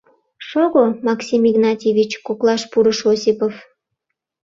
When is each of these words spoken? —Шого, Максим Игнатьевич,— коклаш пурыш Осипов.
—Шого, 0.47 0.83
Максим 1.07 1.41
Игнатьевич,— 1.49 2.11
коклаш 2.25 2.61
пурыш 2.71 2.99
Осипов. 3.11 3.55